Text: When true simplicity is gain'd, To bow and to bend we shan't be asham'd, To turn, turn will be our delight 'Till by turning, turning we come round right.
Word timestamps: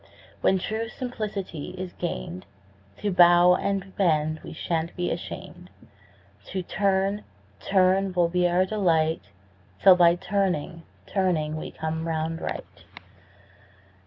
When 0.41 0.57
true 0.57 0.89
simplicity 0.89 1.75
is 1.77 1.93
gain'd, 1.93 2.47
To 3.03 3.11
bow 3.11 3.53
and 3.53 3.83
to 3.83 3.87
bend 3.89 4.39
we 4.43 4.51
shan't 4.51 4.95
be 4.95 5.11
asham'd, 5.11 5.69
To 6.45 6.63
turn, 6.63 7.23
turn 7.59 8.11
will 8.11 8.27
be 8.27 8.47
our 8.49 8.65
delight 8.65 9.29
'Till 9.79 9.95
by 9.95 10.15
turning, 10.15 10.81
turning 11.05 11.55
we 11.55 11.69
come 11.69 12.07
round 12.07 12.41
right. 12.41 12.83